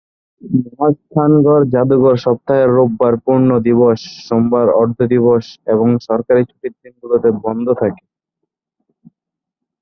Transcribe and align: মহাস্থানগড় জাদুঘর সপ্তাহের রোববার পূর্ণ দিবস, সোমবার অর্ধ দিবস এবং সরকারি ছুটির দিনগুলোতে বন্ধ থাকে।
মহাস্থানগড় 0.67 1.63
জাদুঘর 1.73 2.15
সপ্তাহের 2.25 2.69
রোববার 2.77 3.13
পূর্ণ 3.25 3.49
দিবস, 3.67 3.99
সোমবার 4.25 4.67
অর্ধ 4.81 4.97
দিবস 5.13 5.43
এবং 5.73 5.87
সরকারি 6.07 6.41
ছুটির 6.49 6.73
দিনগুলোতে 6.81 7.29
বন্ধ 7.43 7.67
থাকে। 7.81 8.03